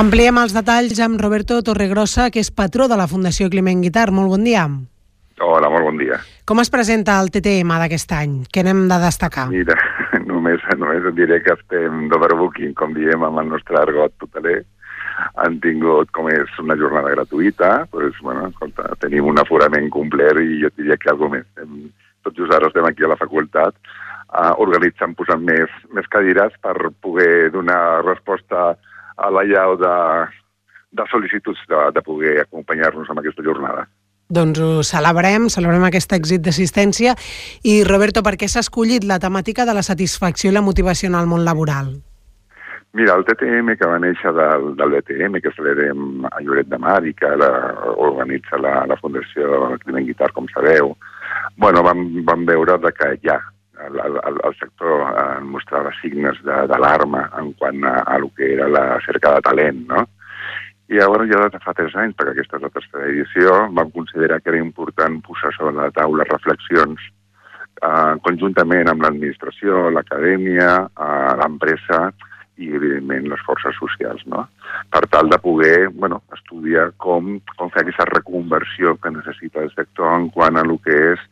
[0.00, 4.06] Ampliem els detalls amb Roberto Torregrossa, que és patró de la Fundació Climent Guitar.
[4.16, 4.62] Molt bon dia.
[5.44, 6.16] Hola, molt bon dia.
[6.48, 8.38] Com es presenta el TTM d'aquest any?
[8.48, 9.44] Què n'hem de destacar?
[9.52, 9.76] Mira,
[10.30, 14.62] només, només et diré que estem d'overbooking, com diem amb el nostre argot totaler.
[15.44, 20.62] Han tingut, com és una jornada gratuïta, doncs, bueno, escolta, tenim un aforament complet i
[20.64, 21.48] jo diria que alguna més.
[21.60, 21.90] Hem,
[22.24, 26.78] tot just ara estem aquí a la facultat uh, organitzant, posant més, més cadires per
[27.04, 28.78] poder donar resposta a
[29.34, 29.94] la llau de,
[30.96, 33.86] de sol·licituds de, de poder acompanyar-nos en aquesta jornada.
[34.30, 37.16] Doncs ho celebrem, celebrem aquest èxit d'assistència.
[37.66, 41.18] I, Roberto, per què s'ha escollit la temàtica de la satisfacció i la motivació en
[41.18, 41.96] el món laboral?
[42.94, 46.98] Mira, el TTM que va néixer del, del BTM, que celebrem a Lloret de Mar
[47.06, 47.50] i que la,
[48.02, 50.96] organitza la, la Fundació Climent Guitar, com sabeu,
[51.58, 53.38] bueno, vam, vam veure de que ja
[53.88, 58.68] el, el, el sector eh, mostrava signes d'alarma en quant a, a el que era
[58.68, 60.06] la cerca de talent, no?
[60.90, 64.40] I llavors ja de fa tres anys, perquè aquesta és la tercera edició, vam considerar
[64.42, 67.04] que era important posar sobre la taula reflexions
[67.82, 72.00] eh, conjuntament amb l'administració, l'acadèmia, eh, l'empresa
[72.60, 74.44] i, evidentment, les forces socials, no?
[74.92, 80.12] Per tal de poder bueno, estudiar com, com fer aquesta reconversió que necessita el sector
[80.16, 81.22] en quant a el que és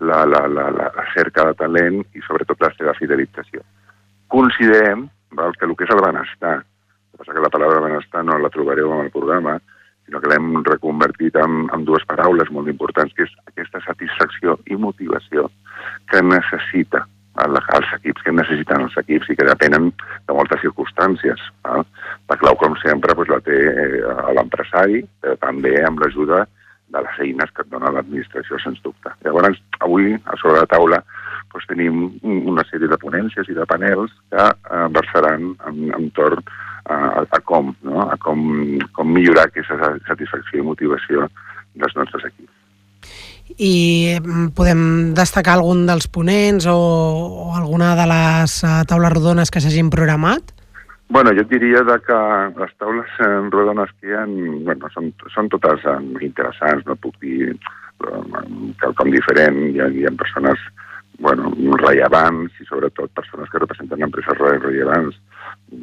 [0.00, 3.62] la, la, la, la cerca de talent i sobretot la seva fidelització.
[4.32, 6.58] Considerem val, que el que és el benestar,
[7.12, 9.58] el que que la paraula benestar no la trobareu en el programa,
[10.06, 14.76] sinó que l'hem reconvertit en, en dues paraules molt importants, que és aquesta satisfacció i
[14.76, 15.48] motivació
[16.10, 17.04] que necessita
[17.44, 21.44] el, els equips, que necessiten els equips i que depenen de moltes circumstàncies.
[21.64, 21.86] Val?
[22.28, 24.02] La clau, com sempre, doncs, la té eh,
[24.36, 26.61] l'empresari, però també amb l'ajuda de
[27.00, 29.12] les eines que et dona l'administració, sens dubte.
[29.24, 31.00] Llavors, avui, a sobre la taula,
[31.52, 36.42] doncs, tenim una sèrie de ponències i de panels que eh, versaran en, entorn
[36.84, 38.00] a, a com, no?
[38.08, 38.48] a com,
[38.96, 41.28] com millorar aquesta satisfacció i motivació
[41.74, 42.58] dels nostres equips.
[43.58, 49.52] I mm, podem destacar algun dels ponents o, o alguna de les uh, taules rodones
[49.52, 50.54] que s'hagin programat?
[51.12, 52.18] Bueno, jo diria de que
[52.56, 54.22] les taules eh, rodones que hi ha,
[54.64, 55.84] bueno, són, són totes
[56.24, 57.50] interessants, no puc dir
[58.80, 60.62] quelcom diferent, hi ha, hi ha persones
[61.20, 61.52] bueno,
[61.82, 65.20] rellevants i sobretot persones que representen empreses rellevants.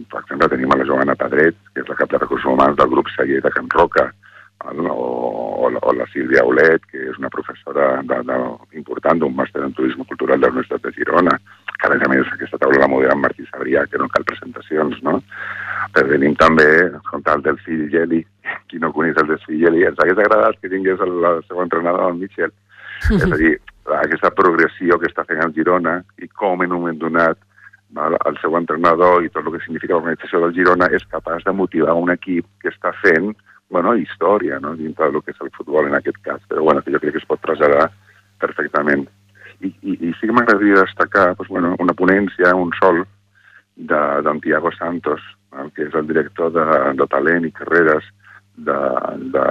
[0.09, 2.89] Per exemple, tenim a la Joana Pedret, que és la cap de recursos humans del
[2.95, 4.09] grup Celler de Can Roca,
[4.65, 8.39] o, o, o la Sílvia Olet, que és una professora de, de,
[8.81, 11.37] important d'un màster en turisme cultural de la Universitat de Girona,
[11.77, 14.23] que a més a més aquesta taula la modera en Martí Sabrià, que no cal
[14.23, 15.19] presentacions, no?
[15.91, 18.21] Però tenim també escoltar, el Delfí Geli,
[18.69, 22.13] qui no coneix el Delfí Geli, ens hagués agradat que tingués el, el seu entrenador,
[22.13, 22.53] el Michel.
[23.15, 23.57] és a dir,
[23.99, 27.39] aquesta progressió que està fent el Girona i com en un moment donat
[27.95, 31.55] val, el seu entrenador i tot el que significa l'organització del Girona és capaç de
[31.55, 33.31] motivar un equip que està fent
[33.69, 34.75] bueno, història no?
[34.75, 36.43] dintre del que és el futbol en aquest cas.
[36.49, 37.89] Però bueno, que jo crec que es pot traslladar
[38.39, 39.07] perfectament
[39.59, 43.03] i, i, i sí que m'agradaria destacar doncs, bueno, una ponència, un sol,
[43.79, 45.21] d'en Tiago Santos,
[45.59, 46.65] el que és el director de,
[46.99, 48.05] de talent i carreres
[48.57, 48.79] de,
[49.35, 49.45] de,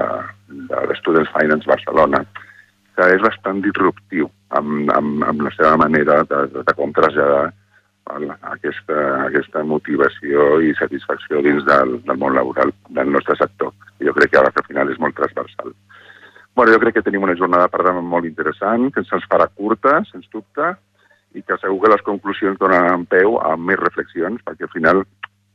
[0.49, 2.21] de, de Students Finance Barcelona,
[2.97, 4.29] que és bastant disruptiu
[4.59, 7.49] amb, amb, amb la seva manera de, de, de com traslladar
[8.53, 13.73] aquesta, aquesta motivació i satisfacció dins del, del món laboral del nostre sector.
[14.01, 15.75] Jo crec que al final és molt transversal.
[16.57, 20.01] Bueno, jo crec que tenim una jornada, per tant, molt interessant, que se'ns farà curta,
[20.11, 20.73] sens dubte,
[21.37, 25.05] i que segur que les conclusions donaran peu a més reflexions, perquè al final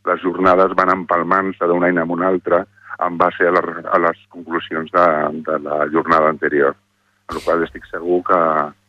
[0.07, 2.63] les jornades van empalmant-se d'un any amb un altre
[3.03, 5.07] en base a, la, a les conclusions de,
[5.47, 6.75] de la jornada anterior.
[7.29, 8.39] En la qual estic segur que,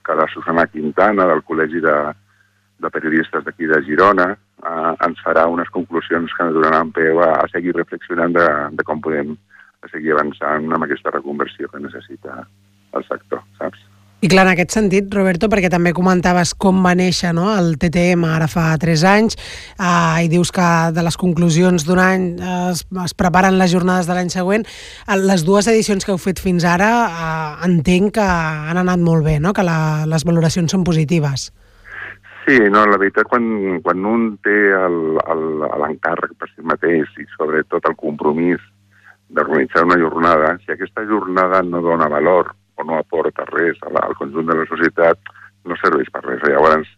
[0.04, 1.96] que la Susana Quintana, del Col·legi de,
[2.82, 7.48] de Periodistes d'aquí de Girona, eh, ens farà unes conclusions que donaran peu a, a
[7.54, 8.46] seguir reflexionant de,
[8.76, 9.36] de com podem
[9.92, 12.42] seguir avançant amb aquesta reconversió que necessita
[12.94, 13.82] el sector, saps?
[14.24, 17.50] I clar, en aquest sentit, Roberto, perquè també comentaves com va néixer no?
[17.52, 22.24] el TTM ara fa 3 anys eh, i dius que de les conclusions d'un any
[22.38, 24.64] eh, es, es preparen les jornades de l'any següent.
[24.64, 29.28] Eh, les dues edicions que heu fet fins ara eh, entenc que han anat molt
[29.28, 29.52] bé, no?
[29.52, 29.76] que la,
[30.08, 31.50] les valoracions són positives.
[32.46, 33.44] Sí, no, la veritat, quan,
[33.84, 38.64] quan un té l'encàrrec per si mateix i sobretot el compromís
[39.28, 44.50] d'organitzar una jornada, si aquesta jornada no dona valor o no aporta res al conjunt
[44.50, 45.32] de la societat,
[45.64, 46.42] no serveix per res.
[46.48, 46.88] Llavors,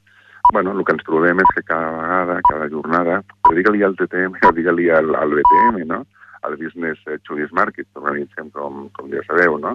[0.53, 4.91] bueno, el que ens trobem és que cada vegada, cada jornada, digue-li al TTM digue-li
[4.91, 6.05] al, al BTM, no?
[6.47, 9.75] al Business Choice Market, que organitzem, com, com ja sabeu, no?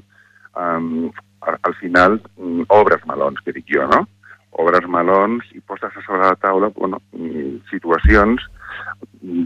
[0.56, 1.12] Um,
[1.42, 4.06] al, al final, mm, obres melons, que dic jo, no?
[4.62, 8.48] Obres melons i poses a sobre la taula bueno, mm, situacions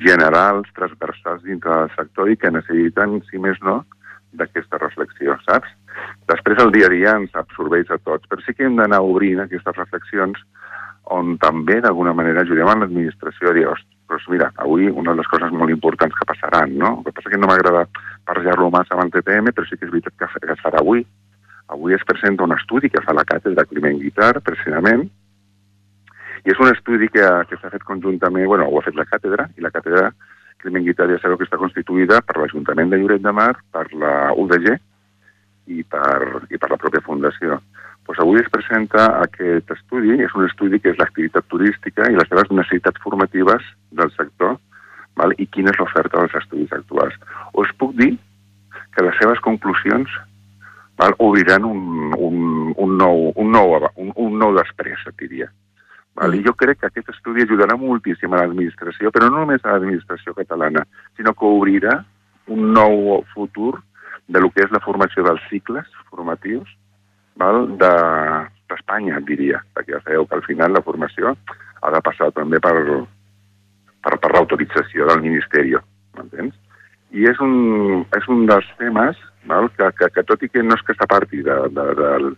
[0.06, 3.82] generals, transversals dintre del sector i que necessiten, si més no,
[4.40, 5.72] d'aquesta reflexió, saps?
[6.32, 9.44] Després el dia a dia ens absorbeix a tots, però sí que hem d'anar obrint
[9.44, 10.40] aquestes reflexions
[11.16, 13.68] on també d'alguna manera ajudem a l'administració a dir,
[14.10, 16.98] doncs mira, avui una de les coses molt importants que passaran, no?
[16.98, 17.86] El que passa que no m'agrada
[18.26, 21.06] parlar-lo massa amb el TTM, però sí que és veritat que, que es farà avui.
[21.74, 25.08] Avui es presenta un estudi que fa la càtedra Climent Guitar, precisament,
[26.46, 29.48] i és un estudi que, que s'ha fet conjuntament, bueno, ho ha fet la càtedra,
[29.58, 30.12] i la càtedra
[30.64, 34.72] Ja sabeu que està constituïda per l'Ajuntament de Lloret de Mar, per la UDG
[35.68, 37.60] i per, i per la pròpia Fundació.
[38.06, 42.30] Pues avui es presenta aquest estudi, és un estudi que és l'activitat turística i les
[42.30, 44.58] seves necessitats formatives del sector
[45.18, 45.34] val?
[45.38, 47.18] i quina és l'oferta dels estudis actuals.
[47.54, 48.14] Us puc dir
[48.94, 50.10] que les seves conclusions
[51.02, 51.18] val?
[51.18, 55.50] obriran un, un, un, nou, un, nou, un, un nou després, diria.
[56.16, 56.36] Val?
[56.36, 60.34] I jo crec que aquest estudi ajudarà moltíssim a l'administració, però no només a l'administració
[60.38, 60.86] catalana,
[61.18, 62.00] sinó que obrirà
[62.48, 63.74] un nou futur
[64.28, 66.72] de lo que és la formació dels cicles formatius
[67.42, 67.68] val?
[67.82, 71.36] d'Espanya, de, diria, perquè ja sabeu que al final la formació
[71.82, 72.76] ha de passar també per,
[74.02, 75.76] per, per l'autorització del Ministeri,
[76.18, 76.56] m'entens?
[77.16, 79.20] I és un, és un dels temes
[79.50, 79.70] val?
[79.78, 82.32] Que, que, que tot i que no és que s'aparti de, de, del,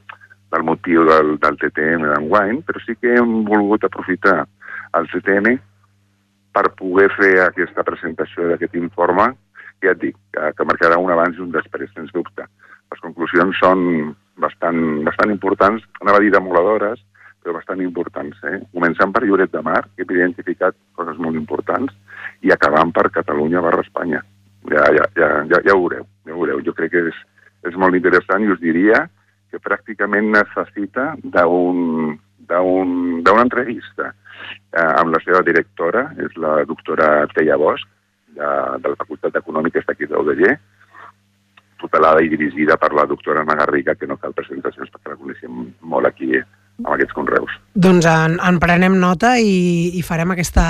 [0.52, 4.46] del motiu del, del TTM d'enguany, però sí que hem volgut aprofitar
[4.98, 5.58] el TTM
[6.56, 9.28] per poder fer aquesta presentació d'aquest informe,
[9.84, 12.48] ja et dic, que, que marcarà un abans i un després, sens dubte.
[12.94, 17.04] Les conclusions són bastant, bastant importants, anava a dir demoladores,
[17.44, 18.40] però bastant importants.
[18.50, 18.62] Eh?
[18.74, 21.94] Començant per Lloret de Mar, que he identificat coses molt importants,
[22.42, 24.24] i acabant per Catalunya barra Espanya.
[24.72, 26.64] Ja, ja, ja, ja, ja ho veureu, ja ho veureu.
[26.66, 27.22] Jo crec que és,
[27.70, 29.06] és molt interessant i us diria
[29.68, 32.18] pràcticament necessita d'una
[33.44, 37.86] entrevista eh, amb la seva directora, és la doctora Teia Bosch,
[38.38, 38.50] de,
[38.84, 40.44] de la Facultat d'Econòmiques d'aquí d'UDG,
[41.82, 46.10] tutelada i dirigida per la doctora Magarriga, que no cal presentacions perquè la coneixem molt
[46.10, 46.32] aquí
[46.84, 47.54] amb aquests conreus.
[47.78, 50.66] Doncs en, en prenem nota i, i farem aquesta,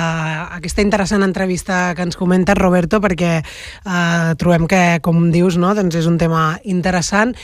[0.56, 5.98] aquesta interessant entrevista que ens comenta Roberto perquè eh, trobem que, com dius, no, doncs
[6.00, 7.34] és un tema interessant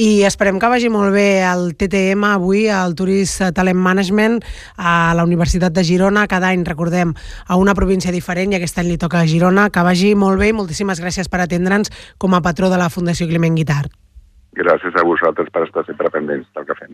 [0.00, 4.40] i esperem que vagi molt bé el TTM avui, el Tourist Talent Management
[4.76, 6.28] a la Universitat de Girona.
[6.30, 7.14] Cada any, recordem,
[7.46, 9.68] a una província diferent i aquest any li toca a Girona.
[9.72, 13.28] Que vagi molt bé i moltíssimes gràcies per atendre'ns com a patró de la Fundació
[13.30, 13.92] Climent Guitart.
[14.54, 16.92] Gràcies a vosaltres per estar sempre pendents del que fem.